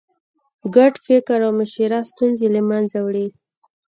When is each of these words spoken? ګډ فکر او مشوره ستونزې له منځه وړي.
ګډ 0.75 0.93
فکر 1.07 1.37
او 1.47 1.51
مشوره 1.59 1.99
ستونزې 2.11 2.47
له 2.55 2.61
منځه 2.69 2.97
وړي. 3.05 3.27